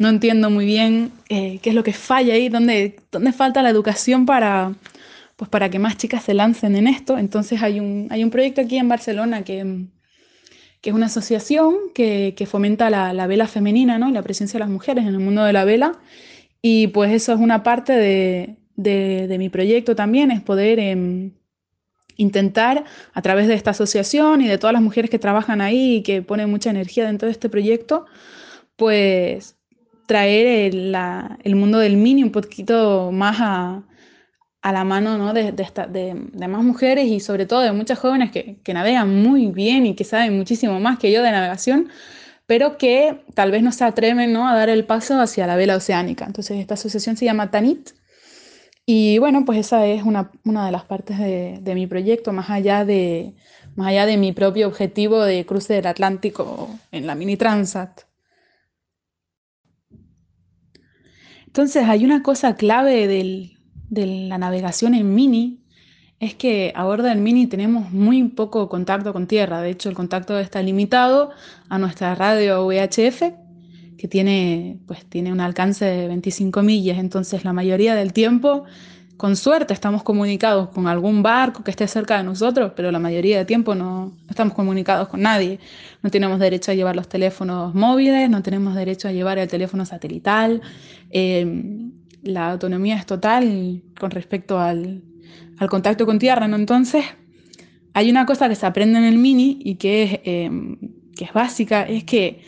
no 0.00 0.08
entiendo 0.08 0.48
muy 0.48 0.64
bien 0.64 1.12
eh, 1.28 1.58
qué 1.62 1.70
es 1.70 1.76
lo 1.76 1.84
que 1.84 1.92
falla 1.92 2.34
ahí, 2.34 2.48
dónde, 2.48 3.00
dónde 3.12 3.32
falta 3.32 3.62
la 3.62 3.68
educación 3.68 4.26
para, 4.26 4.72
pues 5.36 5.50
para 5.50 5.68
que 5.68 5.78
más 5.78 5.98
chicas 5.98 6.24
se 6.24 6.34
lancen 6.34 6.74
en 6.74 6.86
esto. 6.86 7.18
Entonces 7.18 7.62
hay 7.62 7.80
un, 7.80 8.08
hay 8.10 8.24
un 8.24 8.30
proyecto 8.30 8.62
aquí 8.62 8.78
en 8.78 8.88
Barcelona 8.88 9.44
que 9.44 9.88
que 10.80 10.90
es 10.90 10.96
una 10.96 11.06
asociación 11.06 11.74
que, 11.94 12.34
que 12.36 12.46
fomenta 12.46 12.90
la, 12.90 13.12
la, 13.12 13.26
vela 13.26 13.46
femenina 13.46 13.98
¿no? 13.98 14.08
y 14.08 14.12
la 14.12 14.22
presencia 14.22 14.58
de 14.58 14.64
las 14.64 14.70
mujeres 14.70 15.04
en 15.04 15.14
el 15.14 15.20
mundo 15.20 15.44
de 15.44 15.52
la 15.52 15.64
vela. 15.64 15.98
Y 16.62 16.88
pues 16.88 17.12
eso 17.12 17.32
es 17.32 17.40
una 17.40 17.62
parte 17.62 17.92
de, 17.92 18.56
de, 18.76 19.36
mi 19.38 19.48
proyecto 19.48 19.94
también, 19.94 20.30
es 20.30 20.40
poder 20.40 20.78
eh, 20.78 21.30
intentar 22.16 22.84
a 23.12 23.22
través 23.22 23.48
de 23.48 23.54
esta 23.54 23.70
asociación 23.70 24.42
y 24.42 24.48
de 24.48 24.58
todas 24.58 24.72
las 24.72 24.82
mujeres 24.82 25.10
que 25.10 25.18
trabajan 25.18 25.60
ahí 25.60 25.96
y 25.96 26.02
que 26.02 26.22
ponen 26.22 26.50
mucha 26.50 26.70
energía 26.70 27.06
dentro 27.06 27.26
de 27.26 27.32
este 27.32 27.48
proyecto, 27.48 28.06
pues 28.76 29.56
traer 30.06 30.74
el, 30.74 30.92
la, 30.92 31.38
el 31.44 31.56
mundo 31.56 31.78
del 31.78 31.96
mini 31.96 32.22
un 32.22 32.32
poquito 32.32 33.10
más 33.12 33.36
a, 33.40 33.82
a 34.62 34.72
la 34.72 34.84
mano 34.84 35.16
¿no? 35.16 35.32
de, 35.32 35.54
esta, 35.58 35.86
de, 35.86 36.14
de, 36.32 36.48
más 36.48 36.62
mujeres 36.62 37.06
y 37.06 37.20
sobre 37.20 37.46
todo 37.46 37.60
de 37.60 37.72
muchas 37.72 37.98
jóvenes 37.98 38.30
que, 38.30 38.60
navegan 38.72 39.22
muy 39.22 39.46
bien 39.46 39.86
y 39.86 39.94
que 39.94 40.04
saben 40.04 40.36
muchísimo 40.36 40.80
más 40.80 40.98
que 40.98 41.10
yo 41.10 41.22
de 41.22 41.30
navegación, 41.30 41.88
pero 42.46 42.76
que 42.76 43.24
tal 43.34 43.50
vez 43.50 43.62
no 43.62 43.72
se 43.72 43.84
atreven 43.84 44.32
¿no? 44.32 44.48
a 44.48 44.54
dar 44.54 44.68
el 44.68 44.84
paso 44.84 45.18
hacia 45.20 45.46
la 45.46 45.56
vela 45.56 45.76
oceánica. 45.76 46.26
Entonces 46.26 46.58
esta 46.58 46.74
asociación 46.74 47.16
se 47.16 47.24
llama 47.24 47.50
TANIT 47.50 47.90
y 48.84 49.18
bueno, 49.18 49.44
pues 49.44 49.58
esa 49.58 49.86
es 49.86 50.02
una, 50.02 50.30
una 50.44 50.66
de 50.66 50.72
las 50.72 50.84
partes 50.84 51.18
de, 51.18 51.58
de, 51.62 51.74
mi 51.74 51.86
proyecto, 51.86 52.32
más 52.32 52.50
allá 52.50 52.84
de, 52.84 53.34
más 53.76 53.88
allá 53.88 54.04
de 54.04 54.16
mi 54.16 54.32
propio 54.32 54.66
objetivo 54.66 55.22
de 55.22 55.46
cruce 55.46 55.74
del 55.74 55.86
Atlántico 55.86 56.68
en 56.90 57.06
la 57.06 57.14
mini 57.14 57.36
Transat. 57.36 58.02
Entonces 61.46 61.84
hay 61.88 62.04
una 62.04 62.22
cosa 62.22 62.56
clave 62.56 63.06
del, 63.06 63.59
de 63.90 64.06
la 64.28 64.38
navegación 64.38 64.94
en 64.94 65.14
Mini 65.14 65.60
es 66.20 66.34
que 66.34 66.72
a 66.76 66.84
bordo 66.84 67.04
del 67.04 67.18
Mini 67.18 67.46
tenemos 67.46 67.90
muy 67.90 68.22
poco 68.28 68.68
contacto 68.68 69.12
con 69.12 69.26
tierra. 69.26 69.62
De 69.62 69.70
hecho, 69.70 69.88
el 69.88 69.94
contacto 69.94 70.38
está 70.38 70.62
limitado 70.62 71.30
a 71.68 71.78
nuestra 71.78 72.14
radio 72.14 72.66
VHF, 72.66 73.22
que 73.96 74.08
tiene, 74.08 74.78
pues, 74.86 75.06
tiene 75.06 75.32
un 75.32 75.40
alcance 75.40 75.86
de 75.86 76.08
25 76.08 76.62
millas. 76.62 76.98
Entonces, 76.98 77.44
la 77.44 77.54
mayoría 77.54 77.94
del 77.94 78.12
tiempo, 78.12 78.64
con 79.16 79.34
suerte, 79.34 79.72
estamos 79.72 80.02
comunicados 80.02 80.68
con 80.68 80.88
algún 80.88 81.22
barco 81.22 81.64
que 81.64 81.70
esté 81.70 81.88
cerca 81.88 82.18
de 82.18 82.24
nosotros, 82.24 82.72
pero 82.76 82.92
la 82.92 82.98
mayoría 82.98 83.38
del 83.38 83.46
tiempo 83.46 83.74
no, 83.74 84.12
estamos 84.28 84.52
comunicados 84.52 85.08
con 85.08 85.22
nadie. 85.22 85.58
No 86.02 86.10
tenemos 86.10 86.38
derecho 86.38 86.70
a 86.70 86.74
llevar 86.74 86.96
los 86.96 87.08
teléfonos 87.08 87.74
móviles, 87.74 88.28
no 88.28 88.42
tenemos 88.42 88.74
derecho 88.74 89.08
a 89.08 89.12
llevar 89.12 89.38
el 89.38 89.48
teléfono 89.48 89.86
satelital. 89.86 90.60
Eh, 91.10 91.90
la 92.22 92.50
autonomía 92.50 92.96
es 92.96 93.06
total 93.06 93.82
con 93.98 94.10
respecto 94.10 94.58
al, 94.58 95.02
al 95.58 95.68
contacto 95.68 96.06
con 96.06 96.18
tierra, 96.18 96.48
¿no? 96.48 96.56
Entonces, 96.56 97.04
hay 97.92 98.10
una 98.10 98.26
cosa 98.26 98.48
que 98.48 98.54
se 98.54 98.66
aprende 98.66 98.98
en 98.98 99.04
el 99.04 99.18
mini 99.18 99.58
y 99.62 99.76
que 99.76 100.02
es, 100.02 100.20
em, 100.24 100.76
que 101.16 101.24
es 101.24 101.32
básica, 101.32 101.82
es 101.82 102.04
que 102.04 102.42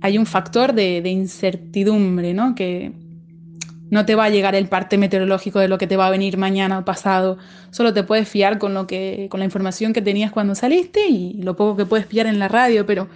hay 0.00 0.18
un 0.18 0.26
factor 0.26 0.72
de, 0.72 1.00
de, 1.02 1.10
incertidumbre, 1.10 2.34
¿no? 2.34 2.54
Que 2.54 2.92
no 3.90 4.06
te 4.06 4.14
va 4.14 4.24
a 4.24 4.30
llegar 4.30 4.54
el 4.54 4.68
parte 4.68 4.98
meteorológico 4.98 5.58
de 5.60 5.68
lo 5.68 5.78
que 5.78 5.86
te 5.86 5.96
va 5.96 6.06
a 6.06 6.10
venir 6.10 6.38
mañana 6.38 6.78
o 6.78 6.84
pasado, 6.84 7.38
solo 7.70 7.92
te 7.92 8.02
puedes 8.02 8.28
fiar 8.28 8.58
con, 8.58 8.74
lo 8.74 8.86
que, 8.86 9.28
con 9.30 9.40
la 9.40 9.44
información 9.44 9.92
que 9.92 10.02
tenías 10.02 10.32
cuando 10.32 10.54
saliste 10.54 11.08
y 11.08 11.34
lo 11.42 11.56
poco 11.56 11.76
que 11.76 11.86
puedes 11.86 12.06
pillar 12.06 12.26
en 12.26 12.38
la 12.38 12.48
radio, 12.48 12.86
pero 12.86 13.08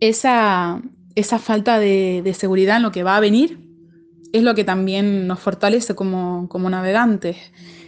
esa, 0.00 0.82
esa 1.14 1.38
falta 1.38 1.78
de, 1.78 2.22
de 2.22 2.34
seguridad 2.34 2.76
en 2.76 2.82
lo 2.82 2.92
que 2.92 3.02
va 3.02 3.16
a 3.16 3.20
venir 3.20 3.67
es 4.32 4.42
lo 4.42 4.54
que 4.54 4.64
también 4.64 5.26
nos 5.26 5.38
fortalece 5.40 5.94
como, 5.94 6.48
como 6.48 6.70
navegantes. 6.70 7.36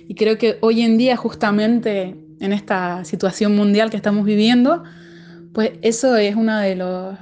Y 0.09 0.14
creo 0.14 0.38
que 0.38 0.59
hoy 0.61 0.82
en 0.82 0.99
día, 0.99 1.16
justamente 1.16 2.16
en 2.40 2.52
esta 2.52 3.04
situación 3.04 3.54
mundial 3.54 3.90
que 3.90 3.97
estamos 3.97 4.25
viviendo, 4.25 4.82
pues 5.52 5.73
eso 5.82 6.16
es 6.16 6.35
uno 6.37 6.59
de 6.59 6.76
los, 6.76 7.18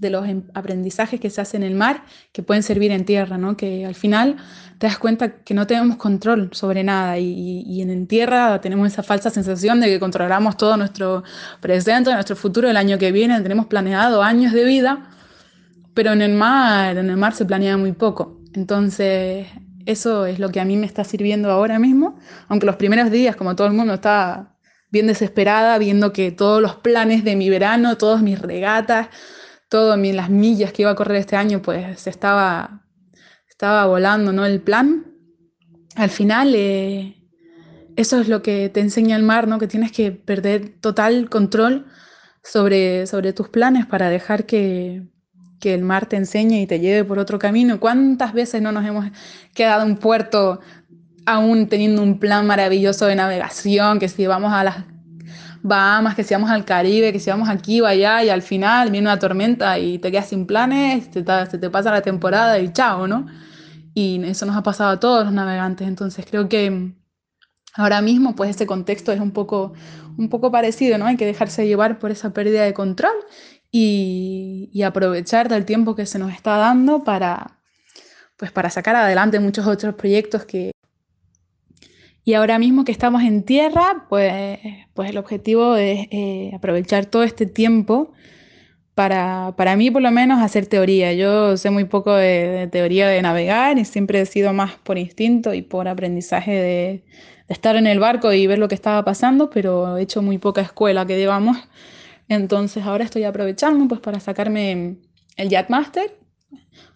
de 0.00 0.10
los 0.10 0.26
em, 0.28 0.42
aprendizajes 0.54 1.20
que 1.20 1.30
se 1.30 1.40
hacen 1.40 1.62
en 1.62 1.72
el 1.72 1.78
mar 1.78 2.04
que 2.32 2.42
pueden 2.42 2.62
servir 2.62 2.90
en 2.90 3.04
tierra, 3.04 3.38
¿no? 3.38 3.56
Que 3.56 3.86
al 3.86 3.94
final 3.94 4.36
te 4.78 4.86
das 4.86 4.98
cuenta 4.98 5.36
que 5.42 5.54
no 5.54 5.66
tenemos 5.66 5.96
control 5.96 6.50
sobre 6.52 6.82
nada 6.84 7.18
y, 7.18 7.62
y 7.66 7.80
en 7.80 8.06
tierra 8.06 8.60
tenemos 8.60 8.92
esa 8.92 9.02
falsa 9.02 9.30
sensación 9.30 9.80
de 9.80 9.86
que 9.86 10.00
controlamos 10.00 10.56
todo 10.56 10.76
nuestro 10.76 11.22
presente, 11.60 12.12
nuestro 12.12 12.36
futuro, 12.36 12.68
el 12.68 12.76
año 12.76 12.98
que 12.98 13.12
viene, 13.12 13.40
tenemos 13.40 13.66
planeado 13.66 14.22
años 14.22 14.52
de 14.52 14.64
vida, 14.64 15.08
pero 15.96 16.12
en 16.12 16.20
el 16.20 16.34
mar, 16.34 16.98
en 16.98 17.08
el 17.08 17.16
mar 17.16 17.32
se 17.32 17.46
planea 17.46 17.78
muy 17.78 17.92
poco. 17.92 18.38
Entonces, 18.52 19.46
eso 19.86 20.26
es 20.26 20.38
lo 20.38 20.50
que 20.50 20.60
a 20.60 20.66
mí 20.66 20.76
me 20.76 20.84
está 20.84 21.04
sirviendo 21.04 21.50
ahora 21.50 21.78
mismo, 21.78 22.18
aunque 22.48 22.66
los 22.66 22.76
primeros 22.76 23.10
días, 23.10 23.34
como 23.34 23.56
todo 23.56 23.66
el 23.66 23.72
mundo, 23.72 23.94
estaba 23.94 24.58
bien 24.90 25.06
desesperada, 25.06 25.78
viendo 25.78 26.12
que 26.12 26.32
todos 26.32 26.60
los 26.60 26.76
planes 26.76 27.24
de 27.24 27.34
mi 27.34 27.48
verano, 27.48 27.96
todas 27.96 28.20
mis 28.20 28.38
regatas, 28.38 29.08
todas 29.70 29.98
las 29.98 30.28
millas 30.28 30.70
que 30.70 30.82
iba 30.82 30.90
a 30.90 30.96
correr 30.96 31.16
este 31.16 31.34
año, 31.34 31.62
pues 31.62 32.06
estaba, 32.06 32.84
estaba 33.48 33.86
volando, 33.86 34.34
¿no? 34.34 34.44
El 34.44 34.60
plan. 34.60 35.06
Al 35.94 36.10
final, 36.10 36.54
eh, 36.54 37.16
eso 37.96 38.20
es 38.20 38.28
lo 38.28 38.42
que 38.42 38.68
te 38.68 38.80
enseña 38.80 39.16
el 39.16 39.22
mar, 39.22 39.48
¿no? 39.48 39.58
Que 39.58 39.66
tienes 39.66 39.92
que 39.92 40.12
perder 40.12 40.78
total 40.78 41.30
control 41.30 41.86
sobre, 42.44 43.06
sobre 43.06 43.32
tus 43.32 43.48
planes 43.48 43.86
para 43.86 44.10
dejar 44.10 44.44
que, 44.44 45.08
que 45.60 45.74
el 45.74 45.82
mar 45.82 46.06
te 46.06 46.16
enseñe 46.16 46.60
y 46.60 46.66
te 46.66 46.80
lleve 46.80 47.04
por 47.04 47.18
otro 47.18 47.38
camino. 47.38 47.80
¿Cuántas 47.80 48.32
veces 48.32 48.62
no 48.62 48.72
nos 48.72 48.84
hemos 48.84 49.06
quedado 49.54 49.84
en 49.84 49.96
puerto 49.96 50.60
aún 51.26 51.68
teniendo 51.68 52.02
un 52.02 52.18
plan 52.18 52.46
maravilloso 52.46 53.06
de 53.06 53.16
navegación, 53.16 53.98
que 53.98 54.08
si 54.08 54.26
vamos 54.26 54.52
a 54.52 54.64
las 54.64 54.76
Bahamas, 55.62 56.14
que 56.14 56.22
si 56.22 56.32
vamos 56.32 56.50
al 56.50 56.64
Caribe, 56.64 57.12
que 57.12 57.18
si 57.18 57.28
vamos 57.28 57.48
aquí 57.48 57.80
o 57.80 57.86
allá 57.86 58.22
y 58.22 58.28
al 58.28 58.42
final 58.42 58.92
viene 58.92 59.08
una 59.08 59.18
tormenta 59.18 59.78
y 59.80 59.98
te 59.98 60.12
quedas 60.12 60.28
sin 60.28 60.46
planes, 60.46 61.10
te, 61.10 61.24
te 61.24 61.70
pasa 61.70 61.90
la 61.90 62.02
temporada 62.02 62.58
y 62.60 62.72
chao, 62.72 63.08
¿no? 63.08 63.26
Y 63.92 64.22
eso 64.24 64.46
nos 64.46 64.56
ha 64.56 64.62
pasado 64.62 64.90
a 64.90 65.00
todos 65.00 65.24
los 65.24 65.32
navegantes, 65.32 65.88
entonces 65.88 66.24
creo 66.30 66.48
que 66.48 66.92
ahora 67.74 68.00
mismo 68.00 68.36
pues 68.36 68.50
ese 68.50 68.66
contexto 68.66 69.10
es 69.10 69.18
un 69.18 69.32
poco, 69.32 69.72
un 70.16 70.28
poco 70.28 70.52
parecido, 70.52 70.98
¿no? 70.98 71.06
Hay 71.06 71.16
que 71.16 71.26
dejarse 71.26 71.66
llevar 71.66 71.98
por 71.98 72.12
esa 72.12 72.32
pérdida 72.32 72.62
de 72.62 72.72
control 72.72 73.14
y, 73.70 74.70
y 74.72 74.82
aprovechar 74.82 75.48
del 75.48 75.64
tiempo 75.64 75.94
que 75.94 76.06
se 76.06 76.18
nos 76.18 76.32
está 76.32 76.56
dando 76.56 77.04
para, 77.04 77.58
pues 78.36 78.50
para 78.52 78.70
sacar 78.70 78.96
adelante 78.96 79.40
muchos 79.40 79.66
otros 79.66 79.94
proyectos 79.94 80.44
que, 80.44 80.72
y 82.26 82.34
ahora 82.34 82.58
mismo 82.58 82.84
que 82.84 82.90
estamos 82.90 83.22
en 83.22 83.44
tierra, 83.44 84.04
pues, 84.08 84.58
pues 84.94 85.10
el 85.10 85.16
objetivo 85.16 85.76
es 85.76 86.08
eh, 86.10 86.50
aprovechar 86.56 87.06
todo 87.06 87.22
este 87.22 87.46
tiempo 87.46 88.12
para, 88.96 89.54
para, 89.56 89.76
mí 89.76 89.92
por 89.92 90.02
lo 90.02 90.10
menos 90.10 90.42
hacer 90.42 90.66
teoría. 90.66 91.12
Yo 91.12 91.56
sé 91.56 91.70
muy 91.70 91.84
poco 91.84 92.12
de, 92.14 92.68
teoría 92.72 93.06
de 93.06 93.22
navegar 93.22 93.78
y 93.78 93.84
siempre 93.84 94.20
he 94.20 94.26
sido 94.26 94.52
más 94.52 94.74
por 94.74 94.98
instinto 94.98 95.54
y 95.54 95.62
por 95.62 95.86
aprendizaje 95.86 96.50
de, 96.50 96.60
de, 96.60 97.54
estar 97.54 97.76
en 97.76 97.86
el 97.86 98.00
barco 98.00 98.32
y 98.32 98.48
ver 98.48 98.58
lo 98.58 98.66
que 98.66 98.74
estaba 98.74 99.04
pasando, 99.04 99.48
pero 99.48 99.96
he 99.96 100.02
hecho 100.02 100.20
muy 100.20 100.38
poca 100.38 100.62
escuela 100.62 101.06
que 101.06 101.16
digamos. 101.16 101.56
Entonces 102.28 102.84
ahora 102.84 103.04
estoy 103.04 103.24
aprovechando 103.24 103.86
pues 103.88 104.00
para 104.00 104.20
sacarme 104.20 104.96
el 105.36 105.66
Master. 105.68 106.18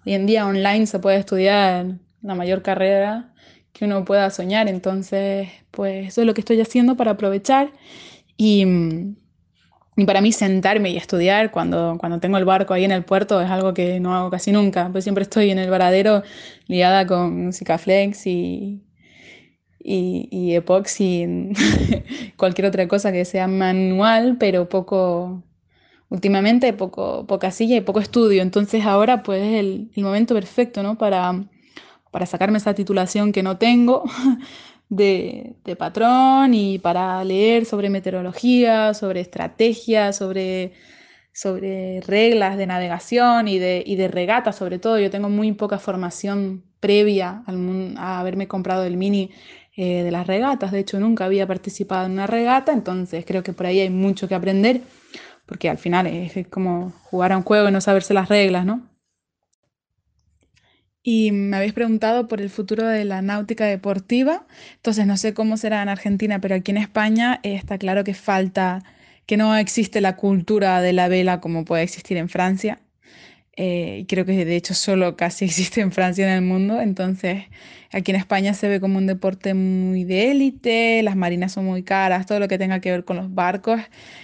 Hoy 0.05 0.15
en 0.15 0.27
día 0.27 0.47
online 0.47 0.87
se 0.87 0.99
puede 0.99 1.19
estudiar 1.19 1.99
la 2.23 2.35
mayor 2.35 2.63
carrera 2.63 3.33
que 3.73 3.85
uno 3.85 4.05
pueda 4.05 4.31
soñar. 4.31 4.69
Entonces, 4.69 5.49
pues 5.71 6.09
eso 6.09 6.23
es 6.23 6.27
lo 6.27 6.35
que 6.35 6.41
estoy 6.41 6.61
haciendo 6.61 6.97
para 6.97 7.13
aprovechar 7.13 7.73
y, 8.37 8.65
y, 9.97 10.05
para 10.05 10.21
mí 10.21 10.33
sentarme 10.33 10.91
y 10.91 10.97
estudiar 10.97 11.51
cuando, 11.51 11.97
cuando 11.99 12.21
tengo 12.21 12.39
el 12.39 12.45
barco 12.45 12.75
ahí 12.75 12.85
en 12.85 12.93
el 12.93 13.05
puerto 13.05 13.41
es 13.41 13.51
algo 13.51 13.75
que 13.75 14.01
no 14.01 14.15
hago 14.15 14.31
casi 14.31 14.53
nunca. 14.53 14.89
Pues 14.91 15.05
siempre 15.05 15.23
estoy 15.23 15.51
en 15.51 15.59
el 15.59 15.71
varadero 15.71 16.23
liada 16.67 17.07
con 17.07 17.47
música 17.47 17.79
flex 17.79 18.27
y, 19.81 20.29
y, 20.31 20.59
cualquier 22.37 22.67
otra 22.67 22.89
cosa 22.89 23.13
que 23.13 23.25
sea 23.25 23.49
manual, 23.49 24.37
pero 24.39 24.69
poco, 24.69 25.43
últimamente 26.09 26.73
poco, 26.73 27.27
poca 27.27 27.51
silla 27.51 27.77
y 27.77 27.81
poco 27.81 28.01
estudio. 28.01 28.43
Entonces 28.43 28.85
ahora 28.85 29.23
pues 29.23 29.43
es 29.43 29.61
el, 29.61 29.91
el 29.95 30.03
momento 30.05 30.35
perfecto, 30.35 30.83
¿no? 30.83 30.99
Para 30.99 31.49
para 32.11 32.27
sacarme 32.27 32.59
esa 32.59 32.75
titulación 32.75 33.33
que 33.33 33.43
no 33.43 33.59
tengo 33.59 34.05
de, 34.89 35.55
de, 35.65 35.77
patrón 35.77 36.55
y 36.55 36.79
para 36.79 37.23
leer 37.25 37.65
sobre 37.65 37.91
meteorología, 37.91 38.95
sobre 38.95 39.21
estrategia, 39.21 40.13
sobre, 40.13 40.73
sobre 41.33 42.01
reglas 42.03 42.57
de 42.57 42.67
navegación 42.67 43.49
y 43.49 43.59
de, 43.59 43.83
y 43.87 43.97
de 43.97 44.09
regata 44.09 44.53
sobre 44.53 44.79
todo. 44.79 44.99
Yo 44.99 45.11
tengo 45.11 45.29
muy 45.29 45.53
poca 45.53 45.79
formación 45.79 46.65
previa 46.81 47.43
al, 47.47 47.95
a 47.97 48.21
haberme 48.21 48.49
comprado 48.49 48.85
el 48.85 48.97
mini 48.97 49.31
eh, 49.83 50.03
de 50.05 50.11
las 50.11 50.27
regatas. 50.27 50.73
De 50.73 50.81
hecho, 50.81 51.01
nunca 51.01 51.25
había 51.25 51.47
participado 51.47 52.05
en 52.07 52.13
una 52.13 52.27
regata, 52.27 52.73
entonces 52.73 53.25
creo 53.27 53.43
que 53.43 53.55
por 53.55 53.67
ahí 53.67 53.81
hay 53.81 53.91
mucho 53.91 54.29
que 54.29 54.35
aprender, 54.35 54.83
porque 55.47 55.71
al 55.71 55.79
final 55.79 56.07
es, 56.07 56.37
es 56.37 56.49
como 56.49 56.93
jugar 57.05 57.33
a 57.33 57.39
un 57.39 57.45
juego 57.45 57.69
y 57.69 57.73
no 57.73 57.81
saberse 57.81 58.13
las 58.15 58.29
reglas, 58.29 58.67
¿no? 58.67 58.91
y 61.03 61.33
me 61.33 61.57
habéis 61.57 61.73
preguntado 61.73 62.29
por 62.29 62.41
el 62.41 62.51
futuro 62.51 62.87
de 62.87 63.05
la 63.05 63.23
náutica 63.23 63.65
deportiva. 63.67 64.47
Entonces, 64.77 65.07
no 65.07 65.17
sé 65.17 65.33
cómo 65.35 65.57
será 65.57 65.83
en 65.83 65.89
Argentina, 65.89 66.41
pero 66.41 66.55
aquí 66.57 66.71
en 66.73 66.77
España 66.77 67.41
eh, 67.43 67.55
está 67.55 67.79
claro 67.79 68.05
que 68.05 68.15
falta, 68.15 68.83
que 69.27 69.37
no 69.37 69.57
existe 69.57 70.01
la 70.01 70.17
cultura 70.17 70.81
de 70.83 70.93
la 70.93 71.09
vela 71.09 71.41
como 71.41 71.65
puede 71.65 71.85
existir 71.85 72.17
en 72.19 72.29
Francia. 72.29 72.81
Eh, 73.62 74.07
creo 74.09 74.25
que 74.25 74.47
de 74.47 74.57
hecho 74.57 74.73
solo 74.73 75.17
casi 75.17 75.45
existe 75.47 75.83
en 75.83 75.93
Francia 75.93 76.26
en 76.26 76.33
el 76.33 76.43
mundo. 76.43 76.81
Entonces, 76.81 77.45
aquí 77.93 78.11
en 78.11 78.17
España 78.17 78.55
se 78.55 78.69
ve 78.69 78.81
como 78.81 78.97
un 78.99 79.07
deporte 79.07 79.52
muy 79.52 80.05
de 80.05 80.31
élite, 80.31 81.02
las 81.02 81.14
marinas 81.14 81.52
son 81.52 81.67
muy 81.67 81.83
caras, 81.83 82.25
todo 82.26 82.40
lo 82.40 82.49
que 82.49 82.57
tenga 82.59 82.81
que 82.81 82.90
ver 82.90 83.05
con 83.05 83.17
los 83.19 83.35
barcos 83.35 83.81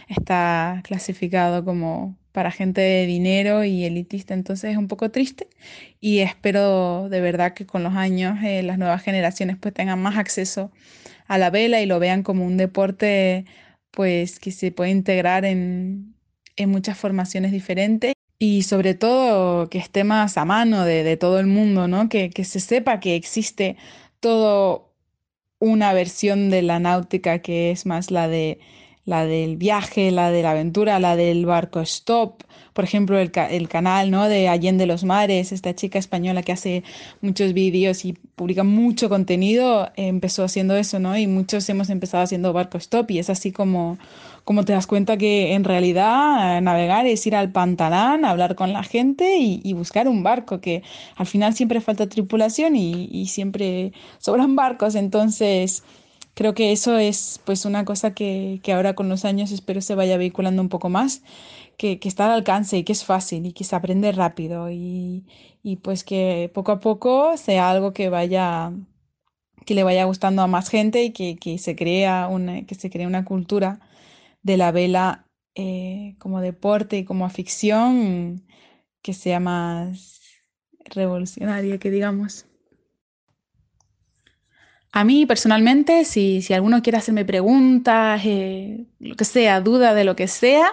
está 0.08 0.80
clasificado 0.84 1.64
como 1.66 2.16
para 2.32 2.50
gente 2.50 2.80
de 2.80 3.06
dinero 3.06 3.64
y 3.64 3.84
elitista, 3.84 4.34
entonces 4.34 4.72
es 4.72 4.76
un 4.78 4.88
poco 4.88 5.10
triste 5.10 5.48
y 6.00 6.20
espero 6.20 7.08
de 7.10 7.20
verdad 7.20 7.54
que 7.54 7.66
con 7.66 7.82
los 7.82 7.94
años 7.94 8.38
eh, 8.44 8.62
las 8.62 8.78
nuevas 8.78 9.02
generaciones 9.02 9.56
pues 9.58 9.74
tengan 9.74 10.00
más 10.02 10.16
acceso 10.18 10.70
a 11.26 11.38
la 11.38 11.50
vela 11.50 11.80
y 11.80 11.86
lo 11.86 11.98
vean 11.98 12.22
como 12.22 12.44
un 12.46 12.56
deporte 12.58 13.46
pues 13.90 14.38
que 14.40 14.52
se 14.52 14.72
puede 14.72 14.90
integrar 14.90 15.44
en, 15.44 16.14
en 16.56 16.70
muchas 16.70 16.98
formaciones 16.98 17.52
diferentes 17.52 18.15
y 18.38 18.62
sobre 18.62 18.94
todo 18.94 19.68
que 19.70 19.78
esté 19.78 20.04
más 20.04 20.36
a 20.38 20.44
mano 20.44 20.84
de, 20.84 21.02
de 21.04 21.16
todo 21.16 21.40
el 21.40 21.46
mundo, 21.46 21.88
¿no? 21.88 22.08
Que, 22.08 22.30
que 22.30 22.44
se 22.44 22.60
sepa 22.60 23.00
que 23.00 23.16
existe 23.16 23.76
todo 24.20 24.92
una 25.58 25.92
versión 25.92 26.50
de 26.50 26.62
la 26.62 26.78
náutica 26.80 27.40
que 27.40 27.70
es 27.70 27.86
más 27.86 28.10
la 28.10 28.28
de 28.28 28.60
la 29.04 29.24
del 29.24 29.56
viaje, 29.56 30.10
la 30.10 30.30
de 30.30 30.42
la 30.42 30.50
aventura, 30.52 30.98
la 31.00 31.16
del 31.16 31.46
barco 31.46 31.80
stop, 31.80 32.42
por 32.76 32.84
ejemplo, 32.84 33.18
el, 33.18 33.32
el, 33.48 33.68
canal 33.70 34.10
¿no? 34.10 34.28
de 34.28 34.48
Allende 34.48 34.84
los 34.84 35.02
Mares, 35.02 35.50
esta 35.50 35.74
chica 35.74 35.98
española 35.98 36.42
que 36.42 36.52
hace 36.52 36.84
muchos 37.22 37.54
vídeos 37.54 38.04
y 38.04 38.12
publica 38.12 38.64
mucho 38.64 39.08
contenido, 39.08 39.90
empezó 39.96 40.44
haciendo 40.44 40.76
eso, 40.76 40.98
¿no? 40.98 41.16
Y 41.16 41.26
muchos 41.26 41.66
hemos 41.70 41.88
empezado 41.88 42.22
haciendo 42.22 42.52
barco 42.52 42.76
stop 42.76 43.10
y 43.12 43.18
es 43.18 43.30
así 43.30 43.50
como, 43.50 43.96
como 44.44 44.66
te 44.66 44.74
das 44.74 44.86
cuenta 44.86 45.16
que 45.16 45.54
en 45.54 45.64
realidad 45.64 46.60
navegar 46.60 47.06
es 47.06 47.26
ir 47.26 47.34
al 47.34 47.50
pantanán, 47.50 48.26
hablar 48.26 48.56
con 48.56 48.74
la 48.74 48.82
gente 48.82 49.38
y, 49.38 49.62
y 49.64 49.72
buscar 49.72 50.06
un 50.06 50.22
barco, 50.22 50.60
que 50.60 50.82
al 51.16 51.26
final 51.26 51.54
siempre 51.54 51.80
falta 51.80 52.06
tripulación 52.10 52.76
y, 52.76 53.08
y 53.10 53.28
siempre 53.28 53.94
sobran 54.18 54.54
barcos, 54.54 54.96
entonces 54.96 55.82
creo 56.36 56.52
que 56.52 56.70
eso 56.72 56.98
es 56.98 57.40
pues 57.46 57.64
una 57.64 57.86
cosa 57.86 58.12
que, 58.12 58.60
que, 58.62 58.74
ahora 58.74 58.94
con 58.94 59.08
los 59.08 59.24
años 59.24 59.50
espero 59.50 59.80
se 59.80 59.94
vaya 59.94 60.18
vehiculando 60.18 60.60
un 60.60 60.68
poco 60.68 60.90
más, 60.90 61.22
que, 61.76 61.98
que, 61.98 62.08
está 62.08 62.26
al 62.26 62.32
alcance 62.32 62.78
y 62.78 62.84
que 62.84 62.92
es 62.92 63.04
fácil 63.04 63.46
y 63.46 63.52
que 63.52 63.64
se 63.64 63.76
aprende 63.76 64.12
rápido 64.12 64.70
y, 64.70 65.26
y, 65.62 65.76
pues 65.76 66.04
que 66.04 66.50
poco 66.54 66.72
a 66.72 66.80
poco 66.80 67.36
sea 67.36 67.70
algo 67.70 67.92
que 67.92 68.08
vaya 68.08 68.72
que 69.66 69.74
le 69.74 69.82
vaya 69.82 70.04
gustando 70.04 70.42
a 70.42 70.46
más 70.46 70.70
gente 70.70 71.02
y 71.02 71.12
que, 71.12 71.58
se, 71.58 71.76
crea 71.76 72.28
una, 72.28 72.64
que 72.66 72.74
se 72.76 72.88
cree 72.90 73.06
una 73.06 73.24
cultura 73.24 73.80
de 74.42 74.56
la 74.56 74.72
vela 74.72 75.26
eh, 75.56 76.16
como 76.18 76.40
deporte 76.40 76.98
y 76.98 77.04
como 77.04 77.28
ficción 77.30 78.46
que 79.02 79.12
sea 79.12 79.40
más 79.40 80.20
revolucionaria, 80.84 81.78
que 81.78 81.90
digamos. 81.90 82.45
A 84.96 85.04
mí 85.04 85.26
personalmente, 85.26 86.06
si, 86.06 86.40
si 86.40 86.54
alguno 86.54 86.80
quiere 86.80 86.96
hacerme 86.96 87.26
preguntas, 87.26 88.22
eh, 88.24 88.86
lo 88.98 89.14
que 89.14 89.26
sea, 89.26 89.60
duda 89.60 89.92
de 89.92 90.04
lo 90.04 90.16
que 90.16 90.26
sea, 90.26 90.72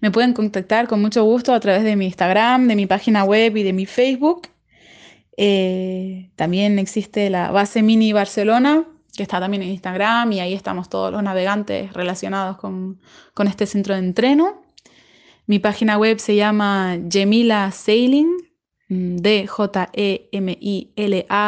me 0.00 0.10
pueden 0.10 0.32
contactar 0.32 0.88
con 0.88 1.00
mucho 1.00 1.22
gusto 1.22 1.54
a 1.54 1.60
través 1.60 1.84
de 1.84 1.94
mi 1.94 2.06
Instagram, 2.06 2.66
de 2.66 2.74
mi 2.74 2.86
página 2.86 3.22
web 3.22 3.56
y 3.56 3.62
de 3.62 3.72
mi 3.72 3.86
Facebook. 3.86 4.48
Eh, 5.36 6.32
también 6.34 6.80
existe 6.80 7.30
la 7.30 7.52
base 7.52 7.80
Mini 7.82 8.12
Barcelona, 8.12 8.88
que 9.16 9.22
está 9.22 9.38
también 9.38 9.62
en 9.62 9.68
Instagram 9.68 10.32
y 10.32 10.40
ahí 10.40 10.52
estamos 10.52 10.88
todos 10.88 11.12
los 11.12 11.22
navegantes 11.22 11.92
relacionados 11.92 12.56
con, 12.56 12.98
este 13.46 13.66
centro 13.66 13.94
de 13.94 14.00
entreno. 14.00 14.62
Mi 15.46 15.60
página 15.60 15.96
web 15.96 16.18
se 16.18 16.34
llama 16.34 16.98
Gemila 17.08 17.70
Sailing, 17.70 18.32
mm, 18.88 19.18
D-J-E-M-I-L-A 19.18 19.94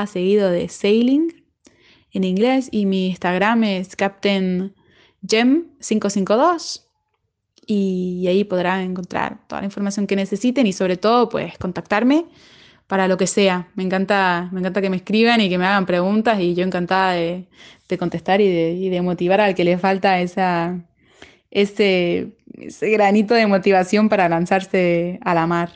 seguido 0.06 0.50
de 0.50 0.68
Sailing 0.68 1.41
en 2.12 2.24
inglés 2.24 2.68
y 2.70 2.86
mi 2.86 3.08
Instagram 3.08 3.64
es 3.64 3.96
Captain 3.96 4.74
Gem 5.26 5.68
552 5.80 6.88
y 7.66 8.26
ahí 8.28 8.44
podrán 8.44 8.80
encontrar 8.80 9.38
toda 9.46 9.62
la 9.62 9.66
información 9.66 10.06
que 10.06 10.16
necesiten 10.16 10.66
y 10.66 10.72
sobre 10.72 10.96
todo 10.96 11.28
pues 11.28 11.56
contactarme 11.58 12.26
para 12.86 13.08
lo 13.08 13.16
que 13.16 13.26
sea. 13.26 13.68
Me 13.74 13.82
encanta, 13.82 14.48
me 14.52 14.60
encanta 14.60 14.82
que 14.82 14.90
me 14.90 14.96
escriban 14.96 15.40
y 15.40 15.48
que 15.48 15.58
me 15.58 15.64
hagan 15.64 15.86
preguntas 15.86 16.40
y 16.40 16.54
yo 16.54 16.64
encantada 16.64 17.12
de, 17.12 17.46
contestar 17.98 18.40
y 18.40 18.88
de, 18.88 19.02
motivar 19.02 19.40
al 19.40 19.54
que 19.54 19.64
le 19.64 19.76
falta 19.76 20.18
esa, 20.20 20.80
ese, 21.50 22.32
ese 22.58 22.90
granito 22.90 23.34
de 23.34 23.46
motivación 23.46 24.08
para 24.08 24.28
lanzarse 24.28 25.18
a 25.22 25.34
la 25.34 25.46
mar. 25.46 25.70